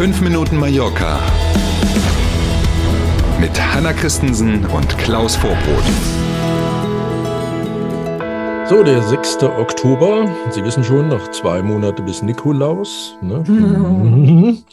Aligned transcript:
5 0.00 0.22
Minuten 0.22 0.56
Mallorca 0.56 1.20
mit 3.38 3.50
Hanna 3.60 3.92
Christensen 3.92 4.64
und 4.64 4.96
Klaus 4.96 5.36
Vorbrot. 5.36 5.84
So, 8.70 8.82
der 8.82 9.02
6. 9.02 9.42
Oktober. 9.42 10.34
Sie 10.52 10.64
wissen 10.64 10.84
schon, 10.84 11.08
noch 11.08 11.30
zwei 11.32 11.60
Monate 11.60 12.02
bis 12.02 12.22
Nikolaus. 12.22 13.14
Ne? 13.20 13.44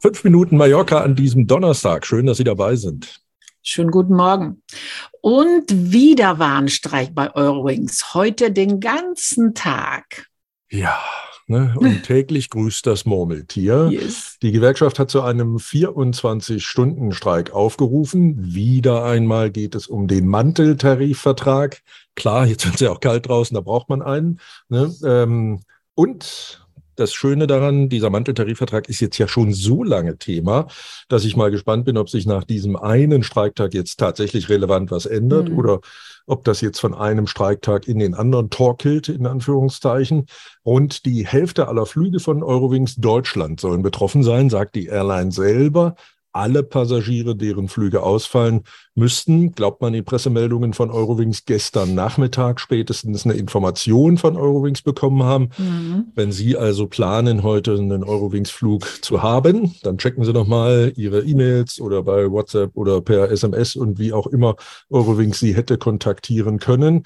Fünf 0.00 0.24
Minuten 0.24 0.56
Mallorca 0.56 1.02
an 1.02 1.14
diesem 1.14 1.46
Donnerstag. 1.46 2.04
Schön, 2.04 2.26
dass 2.26 2.38
Sie 2.38 2.44
dabei 2.44 2.74
sind. 2.74 3.20
Schönen 3.62 3.92
guten 3.92 4.16
Morgen. 4.16 4.60
Und 5.20 5.66
wieder 5.68 6.40
Warnstreik 6.40 7.14
bei 7.14 7.32
Eurowings. 7.32 8.12
Heute 8.12 8.50
den 8.50 8.80
ganzen 8.80 9.54
Tag. 9.54 10.26
Ja, 10.68 10.98
Ne? 11.46 11.74
Und 11.76 12.02
täglich 12.04 12.50
grüßt 12.50 12.86
das 12.86 13.04
Murmeltier. 13.04 13.88
Yes. 13.90 14.38
Die 14.42 14.52
Gewerkschaft 14.52 14.98
hat 14.98 15.10
zu 15.10 15.22
einem 15.22 15.56
24-Stunden-Streik 15.56 17.52
aufgerufen. 17.52 18.54
Wieder 18.54 19.04
einmal 19.04 19.50
geht 19.50 19.74
es 19.74 19.86
um 19.86 20.08
den 20.08 20.26
Manteltarifvertrag. 20.26 21.82
Klar, 22.14 22.46
jetzt 22.46 22.64
wird 22.64 22.76
es 22.76 22.80
ja 22.80 22.90
auch 22.90 23.00
kalt 23.00 23.28
draußen, 23.28 23.54
da 23.54 23.60
braucht 23.60 23.88
man 23.88 24.02
einen. 24.02 24.40
Ne? 24.68 24.94
Ähm, 25.04 25.60
und 25.94 26.63
das 26.96 27.12
Schöne 27.12 27.46
daran, 27.46 27.88
dieser 27.88 28.10
Manteltarifvertrag 28.10 28.88
ist 28.88 29.00
jetzt 29.00 29.18
ja 29.18 29.28
schon 29.28 29.52
so 29.52 29.82
lange 29.82 30.16
Thema, 30.18 30.66
dass 31.08 31.24
ich 31.24 31.36
mal 31.36 31.50
gespannt 31.50 31.84
bin, 31.84 31.96
ob 31.96 32.08
sich 32.08 32.26
nach 32.26 32.44
diesem 32.44 32.76
einen 32.76 33.22
Streiktag 33.22 33.74
jetzt 33.74 33.98
tatsächlich 33.98 34.48
relevant 34.48 34.90
was 34.90 35.06
ändert 35.06 35.48
mhm. 35.48 35.58
oder 35.58 35.80
ob 36.26 36.44
das 36.44 36.60
jetzt 36.60 36.80
von 36.80 36.94
einem 36.94 37.26
Streiktag 37.26 37.86
in 37.86 37.98
den 37.98 38.14
anderen 38.14 38.50
torkelt, 38.50 39.08
in 39.08 39.26
Anführungszeichen. 39.26 40.26
Und 40.62 41.04
die 41.04 41.26
Hälfte 41.26 41.68
aller 41.68 41.86
Flüge 41.86 42.20
von 42.20 42.42
Eurowings 42.42 42.96
Deutschland 42.96 43.60
sollen 43.60 43.82
betroffen 43.82 44.22
sein, 44.22 44.48
sagt 44.48 44.74
die 44.74 44.86
Airline 44.86 45.32
selber 45.32 45.96
alle 46.34 46.62
Passagiere, 46.62 47.36
deren 47.36 47.68
Flüge 47.68 48.02
ausfallen, 48.02 48.64
müssten, 48.94 49.52
glaubt 49.52 49.80
man 49.80 49.92
die 49.92 50.02
Pressemeldungen 50.02 50.74
von 50.74 50.90
Eurowings 50.90 51.44
gestern 51.46 51.94
Nachmittag 51.94 52.60
spätestens 52.60 53.24
eine 53.24 53.34
Information 53.34 54.18
von 54.18 54.36
Eurowings 54.36 54.82
bekommen 54.82 55.22
haben. 55.22 55.50
Mhm. 55.56 56.06
Wenn 56.14 56.32
Sie 56.32 56.56
also 56.56 56.86
planen, 56.86 57.42
heute 57.42 57.74
einen 57.74 58.04
Eurowings-Flug 58.04 59.02
zu 59.02 59.22
haben, 59.22 59.74
dann 59.82 59.98
checken 59.98 60.24
Sie 60.24 60.32
doch 60.32 60.46
mal 60.46 60.92
Ihre 60.96 61.22
E-Mails 61.22 61.80
oder 61.80 62.02
bei 62.02 62.30
WhatsApp 62.30 62.72
oder 62.74 63.00
per 63.00 63.30
SMS 63.30 63.76
und 63.76 63.98
wie 63.98 64.12
auch 64.12 64.26
immer 64.26 64.56
Eurowings 64.90 65.38
Sie 65.38 65.54
hätte 65.54 65.78
kontaktieren 65.78 66.58
können. 66.58 67.04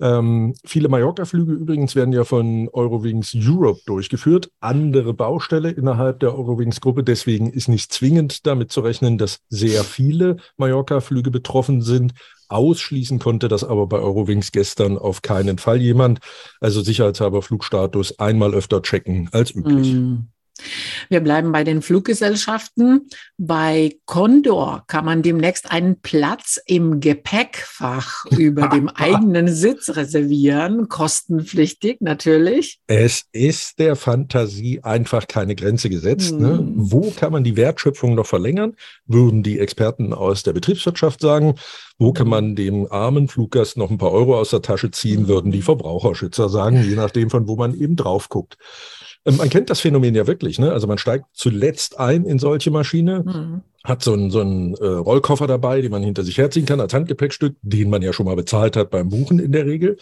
Ähm, 0.00 0.54
viele 0.64 0.88
Mallorca-Flüge 0.88 1.52
übrigens 1.52 1.94
werden 1.94 2.12
ja 2.12 2.24
von 2.24 2.68
Eurowings 2.72 3.34
Europe 3.34 3.80
durchgeführt. 3.86 4.50
Andere 4.60 5.14
Baustelle 5.14 5.70
innerhalb 5.70 6.20
der 6.20 6.34
Eurowings-Gruppe. 6.34 7.04
Deswegen 7.04 7.50
ist 7.50 7.68
nicht 7.68 7.92
zwingend 7.92 8.46
damit 8.46 8.72
zu 8.72 8.80
rechnen, 8.80 9.18
dass 9.18 9.38
sehr 9.48 9.84
viele 9.84 10.36
Mallorca-Flüge 10.56 11.30
betroffen 11.30 11.80
sind. 11.80 12.12
Ausschließen 12.48 13.18
konnte 13.18 13.48
das 13.48 13.64
aber 13.64 13.86
bei 13.86 13.98
Eurowings 13.98 14.52
gestern 14.52 14.98
auf 14.98 15.22
keinen 15.22 15.58
Fall 15.58 15.80
jemand. 15.80 16.20
Also 16.60 16.82
sicherheitshalber 16.82 17.42
Flugstatus 17.42 18.18
einmal 18.18 18.54
öfter 18.54 18.82
checken 18.82 19.28
als 19.32 19.54
üblich. 19.54 19.94
Mm. 19.94 20.28
Wir 21.08 21.20
bleiben 21.20 21.52
bei 21.52 21.64
den 21.64 21.82
Fluggesellschaften. 21.82 23.08
Bei 23.38 23.96
Condor 24.06 24.84
kann 24.86 25.04
man 25.04 25.22
demnächst 25.22 25.70
einen 25.70 26.00
Platz 26.00 26.60
im 26.66 27.00
Gepäckfach 27.00 28.26
über 28.30 28.68
dem 28.68 28.88
eigenen 28.88 29.48
Sitz 29.48 29.96
reservieren, 29.96 30.88
kostenpflichtig 30.88 31.98
natürlich. 32.00 32.80
Es 32.86 33.24
ist 33.32 33.78
der 33.78 33.96
Fantasie 33.96 34.80
einfach 34.82 35.26
keine 35.26 35.54
Grenze 35.54 35.90
gesetzt. 35.90 36.32
Hm. 36.32 36.38
Ne? 36.38 36.72
Wo 36.76 37.10
kann 37.10 37.32
man 37.32 37.44
die 37.44 37.56
Wertschöpfung 37.56 38.14
noch 38.14 38.26
verlängern, 38.26 38.74
würden 39.06 39.42
die 39.42 39.58
Experten 39.58 40.12
aus 40.12 40.42
der 40.42 40.52
Betriebswirtschaft 40.52 41.20
sagen. 41.20 41.54
Wo 41.98 42.12
kann 42.12 42.28
man 42.28 42.56
dem 42.56 42.90
armen 42.90 43.28
Fluggast 43.28 43.76
noch 43.76 43.90
ein 43.90 43.98
paar 43.98 44.12
Euro 44.12 44.38
aus 44.38 44.50
der 44.50 44.62
Tasche 44.62 44.90
ziehen, 44.90 45.28
würden 45.28 45.52
die 45.52 45.62
Verbraucherschützer 45.62 46.48
sagen, 46.48 46.82
je 46.82 46.96
nachdem, 46.96 47.30
von 47.30 47.46
wo 47.46 47.56
man 47.56 47.74
eben 47.74 47.96
drauf 47.96 48.28
guckt. 48.28 48.56
Ähm, 49.24 49.36
man 49.36 49.50
kennt 49.50 49.70
das 49.70 49.80
Phänomen 49.80 50.14
ja 50.14 50.26
wirklich. 50.26 50.58
Ne? 50.58 50.72
Also 50.72 50.86
man 50.86 50.98
steigt 50.98 51.26
zuletzt 51.32 51.98
ein 51.98 52.24
in 52.24 52.38
solche 52.38 52.70
Maschine, 52.70 53.22
mhm. 53.24 53.62
hat 53.82 54.02
so 54.02 54.12
einen, 54.12 54.30
so 54.30 54.40
einen 54.40 54.74
äh, 54.74 54.86
Rollkoffer 54.86 55.46
dabei, 55.46 55.80
den 55.80 55.90
man 55.90 56.02
hinter 56.02 56.24
sich 56.24 56.38
herziehen 56.38 56.66
kann 56.66 56.80
als 56.80 56.94
Handgepäckstück, 56.94 57.56
den 57.62 57.90
man 57.90 58.02
ja 58.02 58.12
schon 58.12 58.26
mal 58.26 58.36
bezahlt 58.36 58.76
hat 58.76 58.90
beim 58.90 59.08
Buchen 59.08 59.38
in 59.38 59.52
der 59.52 59.66
Regel. 59.66 59.96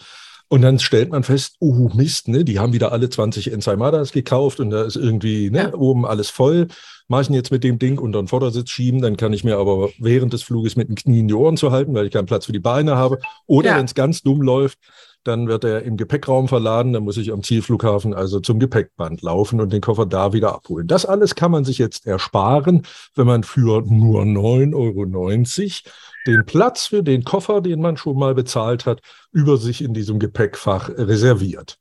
Und 0.49 0.61
dann 0.61 0.77
stellt 0.77 1.09
man 1.09 1.23
fest, 1.23 1.55
oh 1.59 1.89
Mist, 1.95 2.27
ne, 2.27 2.43
die 2.43 2.59
haben 2.59 2.73
wieder 2.73 2.91
alle 2.91 3.09
20 3.09 3.51
Ensaimadas 3.51 4.11
gekauft 4.11 4.59
und 4.59 4.69
da 4.69 4.83
ist 4.83 4.95
irgendwie 4.95 5.49
ne, 5.49 5.57
ja. 5.59 5.73
oben 5.73 6.05
alles 6.05 6.29
voll. 6.29 6.67
Mache 7.07 7.23
ich 7.23 7.29
ihn 7.29 7.33
jetzt 7.33 7.51
mit 7.51 7.63
dem 7.63 7.79
Ding 7.79 7.97
unter 7.97 8.21
den 8.21 8.27
Vordersitz 8.27 8.69
schieben, 8.69 9.01
dann 9.01 9.17
kann 9.17 9.33
ich 9.33 9.43
mir 9.43 9.57
aber 9.57 9.89
während 9.97 10.31
des 10.31 10.43
Fluges 10.43 10.75
mit 10.75 10.89
den 10.89 10.95
Knien 10.95 11.27
die 11.27 11.33
Ohren 11.33 11.57
zu 11.57 11.71
halten, 11.71 11.95
weil 11.95 12.05
ich 12.05 12.13
keinen 12.13 12.27
Platz 12.27 12.45
für 12.45 12.51
die 12.51 12.59
Beine 12.59 12.95
habe. 12.95 13.19
Oder 13.47 13.71
ja. 13.71 13.77
wenn 13.77 13.85
es 13.85 13.95
ganz 13.95 14.21
dumm 14.21 14.41
läuft, 14.41 14.77
dann 15.23 15.47
wird 15.47 15.63
er 15.63 15.83
im 15.83 15.97
Gepäckraum 15.97 16.47
verladen, 16.47 16.93
dann 16.93 17.03
muss 17.03 17.17
ich 17.17 17.31
am 17.31 17.43
Zielflughafen 17.43 18.13
also 18.13 18.39
zum 18.39 18.59
Gepäckband 18.59 19.21
laufen 19.21 19.61
und 19.61 19.71
den 19.71 19.81
Koffer 19.81 20.05
da 20.05 20.33
wieder 20.33 20.53
abholen. 20.53 20.87
Das 20.87 21.05
alles 21.05 21.35
kann 21.35 21.51
man 21.51 21.65
sich 21.65 21.77
jetzt 21.77 22.05
ersparen, 22.05 22.83
wenn 23.15 23.27
man 23.27 23.43
für 23.43 23.81
nur 23.81 24.23
9,90 24.23 24.75
Euro 24.75 25.91
den 26.27 26.45
Platz 26.45 26.87
für 26.87 27.03
den 27.03 27.23
Koffer, 27.23 27.61
den 27.61 27.81
man 27.81 27.97
schon 27.97 28.17
mal 28.17 28.33
bezahlt 28.35 28.85
hat, 28.85 29.01
über 29.31 29.57
sich 29.57 29.81
in 29.83 29.93
diesem 29.93 30.19
Gepäckfach 30.19 30.89
reserviert. 30.89 31.77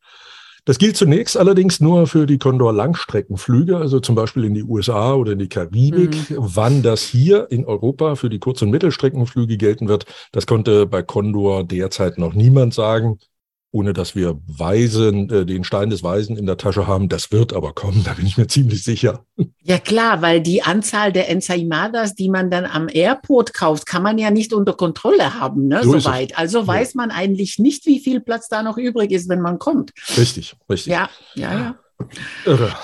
Das 0.64 0.78
gilt 0.78 0.96
zunächst 0.96 1.36
allerdings 1.36 1.80
nur 1.80 2.06
für 2.06 2.24
die 2.24 2.38
Condor 2.38 2.72
Langstreckenflüge, 2.72 3.78
also 3.78 3.98
zum 3.98 4.14
Beispiel 4.14 4.44
in 4.44 4.54
die 4.54 4.62
USA 4.62 5.14
oder 5.14 5.32
in 5.32 5.40
die 5.40 5.48
Karibik. 5.48 6.30
Mhm. 6.30 6.36
Wann 6.38 6.82
das 6.84 7.02
hier 7.02 7.50
in 7.50 7.64
Europa 7.64 8.14
für 8.14 8.30
die 8.30 8.38
Kurz- 8.38 8.62
und 8.62 8.70
Mittelstreckenflüge 8.70 9.56
gelten 9.56 9.88
wird, 9.88 10.06
das 10.30 10.46
konnte 10.46 10.86
bei 10.86 11.02
Condor 11.02 11.64
derzeit 11.64 12.16
noch 12.16 12.34
niemand 12.34 12.74
sagen 12.74 13.18
ohne 13.72 13.94
dass 13.94 14.14
wir 14.14 14.38
Weisen, 14.46 15.30
äh, 15.30 15.46
den 15.46 15.64
Stein 15.64 15.90
des 15.90 16.02
Weisen 16.02 16.36
in 16.36 16.46
der 16.46 16.58
Tasche 16.58 16.86
haben. 16.86 17.08
Das 17.08 17.32
wird 17.32 17.54
aber 17.54 17.72
kommen, 17.72 18.04
da 18.04 18.12
bin 18.12 18.26
ich 18.26 18.36
mir 18.36 18.46
ziemlich 18.46 18.84
sicher. 18.84 19.24
Ja 19.62 19.78
klar, 19.78 20.20
weil 20.22 20.40
die 20.42 20.62
Anzahl 20.62 21.12
der 21.12 21.30
Ensaimadas, 21.30 22.14
die 22.14 22.28
man 22.28 22.50
dann 22.50 22.66
am 22.66 22.88
Airport 22.92 23.54
kauft, 23.54 23.86
kann 23.86 24.02
man 24.02 24.18
ja 24.18 24.30
nicht 24.30 24.52
unter 24.52 24.74
Kontrolle 24.74 25.40
haben, 25.40 25.68
ne, 25.68 25.82
so 25.82 25.98
soweit. 25.98 26.36
Also 26.36 26.60
ja. 26.60 26.66
weiß 26.66 26.94
man 26.94 27.10
eigentlich 27.10 27.58
nicht, 27.58 27.86
wie 27.86 27.98
viel 27.98 28.20
Platz 28.20 28.48
da 28.48 28.62
noch 28.62 28.76
übrig 28.76 29.10
ist, 29.10 29.28
wenn 29.28 29.40
man 29.40 29.58
kommt. 29.58 29.92
Richtig, 30.18 30.54
richtig. 30.68 30.92
Ja, 30.92 31.08
ja, 31.34 31.52
ja. 31.54 31.78
Irre. 32.44 32.74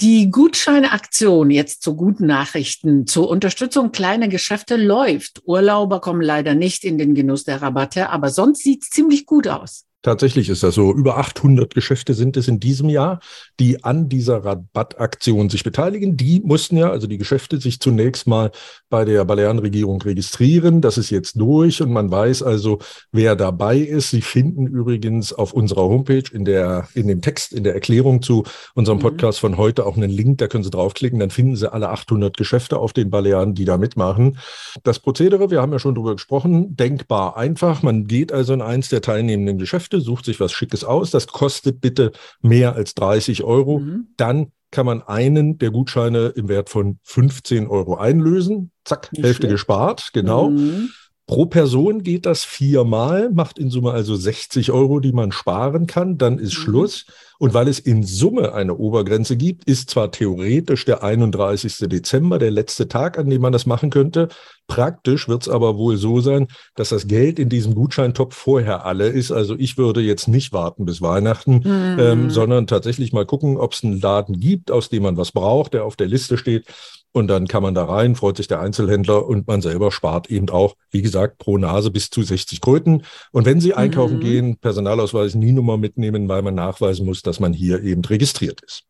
Die 0.00 0.30
Gutscheinaktion 0.30 1.50
jetzt 1.50 1.82
zu 1.82 1.94
guten 1.94 2.26
Nachrichten 2.26 3.06
zur 3.06 3.28
Unterstützung 3.28 3.92
kleiner 3.92 4.28
Geschäfte 4.28 4.76
läuft. 4.76 5.42
Urlauber 5.44 6.00
kommen 6.00 6.22
leider 6.22 6.54
nicht 6.54 6.84
in 6.84 6.96
den 6.96 7.14
Genuss 7.14 7.44
der 7.44 7.60
Rabatte, 7.60 8.08
aber 8.10 8.30
sonst 8.30 8.62
sieht 8.62 8.82
es 8.82 8.90
ziemlich 8.90 9.26
gut 9.26 9.46
aus. 9.46 9.84
Tatsächlich 10.02 10.48
ist 10.48 10.62
das 10.62 10.74
so. 10.74 10.94
Über 10.94 11.18
800 11.18 11.74
Geschäfte 11.74 12.14
sind 12.14 12.38
es 12.38 12.48
in 12.48 12.58
diesem 12.58 12.88
Jahr, 12.88 13.20
die 13.58 13.84
an 13.84 14.08
dieser 14.08 14.42
Rabattaktion 14.42 15.50
sich 15.50 15.62
beteiligen. 15.62 16.16
Die 16.16 16.40
mussten 16.40 16.78
ja, 16.78 16.90
also 16.90 17.06
die 17.06 17.18
Geschäfte, 17.18 17.60
sich 17.60 17.80
zunächst 17.80 18.26
mal 18.26 18.50
bei 18.88 19.04
der 19.04 19.26
Balearenregierung 19.26 20.00
registrieren. 20.00 20.80
Das 20.80 20.96
ist 20.96 21.10
jetzt 21.10 21.38
durch 21.38 21.82
und 21.82 21.92
man 21.92 22.10
weiß 22.10 22.42
also, 22.42 22.78
wer 23.12 23.36
dabei 23.36 23.76
ist. 23.76 24.08
Sie 24.08 24.22
finden 24.22 24.66
übrigens 24.66 25.34
auf 25.34 25.52
unserer 25.52 25.82
Homepage 25.82 26.24
in 26.32 26.46
der, 26.46 26.88
in 26.94 27.06
dem 27.06 27.20
Text, 27.20 27.52
in 27.52 27.62
der 27.62 27.74
Erklärung 27.74 28.22
zu 28.22 28.44
unserem 28.74 28.98
mhm. 28.98 29.02
Podcast 29.02 29.40
von 29.40 29.58
heute 29.58 29.84
auch 29.84 29.98
einen 29.98 30.10
Link. 30.10 30.38
Da 30.38 30.48
können 30.48 30.64
Sie 30.64 30.70
draufklicken. 30.70 31.18
Dann 31.18 31.30
finden 31.30 31.56
Sie 31.56 31.70
alle 31.70 31.90
800 31.90 32.38
Geschäfte 32.38 32.78
auf 32.78 32.94
den 32.94 33.10
Balearen, 33.10 33.54
die 33.54 33.66
da 33.66 33.76
mitmachen. 33.76 34.38
Das 34.82 34.98
Prozedere, 34.98 35.50
wir 35.50 35.60
haben 35.60 35.72
ja 35.72 35.78
schon 35.78 35.94
drüber 35.94 36.14
gesprochen, 36.14 36.74
denkbar 36.74 37.36
einfach. 37.36 37.82
Man 37.82 38.06
geht 38.06 38.32
also 38.32 38.54
in 38.54 38.62
eins 38.62 38.88
der 38.88 39.02
teilnehmenden 39.02 39.58
Geschäfte 39.58 39.89
Geschäfte, 39.90 40.00
sucht 40.00 40.24
sich 40.24 40.40
was 40.40 40.52
Schickes 40.52 40.84
aus. 40.84 41.10
Das 41.10 41.26
kostet 41.26 41.80
bitte 41.80 42.12
mehr 42.40 42.74
als 42.74 42.94
30 42.94 43.42
Euro. 43.44 43.80
Mhm. 43.80 44.08
Dann 44.16 44.52
kann 44.70 44.86
man 44.86 45.02
einen 45.02 45.58
der 45.58 45.70
Gutscheine 45.72 46.28
im 46.36 46.48
Wert 46.48 46.70
von 46.70 46.98
15 47.02 47.66
Euro 47.66 47.96
einlösen. 47.96 48.70
Zack, 48.84 49.10
Nicht 49.12 49.24
Hälfte 49.24 49.42
schlecht. 49.42 49.52
gespart, 49.54 50.10
genau. 50.12 50.50
Mhm. 50.50 50.90
Pro 51.30 51.46
Person 51.46 52.02
geht 52.02 52.26
das 52.26 52.42
viermal, 52.42 53.30
macht 53.30 53.60
in 53.60 53.70
Summe 53.70 53.92
also 53.92 54.16
60 54.16 54.72
Euro, 54.72 54.98
die 54.98 55.12
man 55.12 55.30
sparen 55.30 55.86
kann. 55.86 56.18
Dann 56.18 56.40
ist 56.40 56.58
mhm. 56.58 56.62
Schluss. 56.62 57.06
Und 57.38 57.54
weil 57.54 57.68
es 57.68 57.78
in 57.78 58.02
Summe 58.02 58.52
eine 58.52 58.76
Obergrenze 58.76 59.36
gibt, 59.36 59.62
ist 59.62 59.90
zwar 59.90 60.10
theoretisch 60.10 60.84
der 60.86 61.04
31. 61.04 61.88
Dezember 61.88 62.40
der 62.40 62.50
letzte 62.50 62.88
Tag, 62.88 63.16
an 63.16 63.30
dem 63.30 63.42
man 63.42 63.52
das 63.52 63.64
machen 63.64 63.90
könnte. 63.90 64.26
Praktisch 64.66 65.28
wird 65.28 65.42
es 65.42 65.48
aber 65.48 65.76
wohl 65.78 65.96
so 65.98 66.20
sein, 66.20 66.48
dass 66.74 66.88
das 66.88 67.06
Geld 67.06 67.38
in 67.38 67.48
diesem 67.48 67.76
Gutscheintopf 67.76 68.34
vorher 68.34 68.84
alle 68.84 69.06
ist. 69.06 69.30
Also 69.30 69.54
ich 69.56 69.78
würde 69.78 70.00
jetzt 70.00 70.26
nicht 70.26 70.52
warten 70.52 70.84
bis 70.84 71.00
Weihnachten, 71.00 71.62
mhm. 71.64 71.96
ähm, 72.00 72.30
sondern 72.30 72.66
tatsächlich 72.66 73.12
mal 73.12 73.24
gucken, 73.24 73.56
ob 73.56 73.72
es 73.72 73.84
einen 73.84 74.00
Laden 74.00 74.40
gibt, 74.40 74.72
aus 74.72 74.88
dem 74.88 75.04
man 75.04 75.16
was 75.16 75.30
braucht, 75.30 75.74
der 75.74 75.84
auf 75.84 75.94
der 75.94 76.08
Liste 76.08 76.36
steht. 76.36 76.66
Und 77.12 77.28
dann 77.28 77.48
kann 77.48 77.62
man 77.62 77.74
da 77.74 77.84
rein, 77.84 78.14
freut 78.14 78.36
sich 78.36 78.46
der 78.46 78.60
Einzelhändler 78.60 79.26
und 79.26 79.48
man 79.48 79.62
selber 79.62 79.90
spart 79.90 80.30
eben 80.30 80.48
auch, 80.48 80.76
wie 80.90 81.02
gesagt, 81.02 81.38
pro 81.38 81.58
Nase 81.58 81.90
bis 81.90 82.10
zu 82.10 82.22
60 82.22 82.60
Kröten. 82.60 83.02
Und 83.32 83.46
wenn 83.46 83.60
Sie 83.60 83.74
einkaufen 83.74 84.18
mhm. 84.18 84.20
gehen, 84.20 84.56
Personalausweis 84.56 85.34
nie 85.34 85.52
Nummer 85.52 85.76
mitnehmen, 85.76 86.28
weil 86.28 86.42
man 86.42 86.54
nachweisen 86.54 87.04
muss, 87.04 87.22
dass 87.22 87.40
man 87.40 87.52
hier 87.52 87.82
eben 87.82 88.04
registriert 88.04 88.60
ist. 88.60 88.84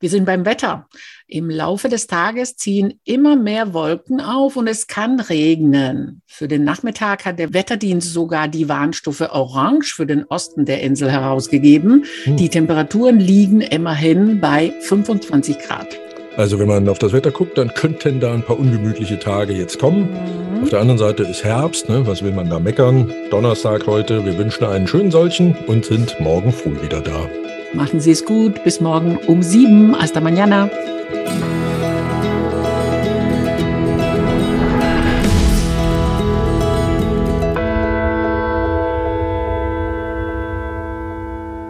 Wir 0.00 0.10
sind 0.10 0.26
beim 0.26 0.44
Wetter. 0.44 0.86
Im 1.26 1.50
Laufe 1.50 1.88
des 1.88 2.06
Tages 2.06 2.54
ziehen 2.54 3.00
immer 3.04 3.34
mehr 3.34 3.74
Wolken 3.74 4.20
auf 4.20 4.56
und 4.56 4.68
es 4.68 4.86
kann 4.86 5.18
regnen. 5.18 6.22
Für 6.24 6.46
den 6.46 6.62
Nachmittag 6.62 7.24
hat 7.24 7.40
der 7.40 7.52
Wetterdienst 7.52 8.12
sogar 8.12 8.46
die 8.46 8.68
Warnstufe 8.68 9.32
Orange 9.32 9.94
für 9.96 10.06
den 10.06 10.24
Osten 10.24 10.66
der 10.66 10.82
Insel 10.82 11.10
herausgegeben. 11.10 12.04
Hm. 12.24 12.36
Die 12.36 12.48
Temperaturen 12.48 13.18
liegen 13.18 13.60
immerhin 13.60 14.40
bei 14.40 14.72
25 14.82 15.58
Grad. 15.58 16.07
Also 16.38 16.60
wenn 16.60 16.68
man 16.68 16.88
auf 16.88 17.00
das 17.00 17.12
Wetter 17.12 17.32
guckt, 17.32 17.58
dann 17.58 17.74
könnten 17.74 18.20
da 18.20 18.32
ein 18.32 18.42
paar 18.42 18.60
ungemütliche 18.60 19.18
Tage 19.18 19.52
jetzt 19.52 19.80
kommen. 19.80 20.02
Mhm. 20.02 20.62
Auf 20.62 20.70
der 20.70 20.78
anderen 20.78 20.98
Seite 20.98 21.24
ist 21.24 21.42
Herbst, 21.42 21.88
ne? 21.88 22.06
was 22.06 22.22
will 22.22 22.30
man 22.30 22.48
da 22.48 22.60
meckern? 22.60 23.12
Donnerstag 23.32 23.88
heute, 23.88 24.24
wir 24.24 24.38
wünschen 24.38 24.64
einen 24.64 24.86
schönen 24.86 25.10
solchen 25.10 25.56
und 25.66 25.84
sind 25.84 26.20
morgen 26.20 26.52
früh 26.52 26.80
wieder 26.80 27.00
da. 27.00 27.28
Machen 27.72 27.98
Sie 27.98 28.12
es 28.12 28.24
gut, 28.24 28.62
bis 28.62 28.80
morgen 28.80 29.18
um 29.26 29.42
sieben. 29.42 30.00
Hasta 30.00 30.20
mañana. 30.20 30.70